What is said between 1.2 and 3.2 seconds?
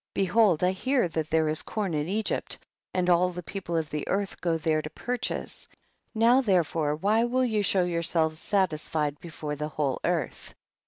there is corn in Egypt and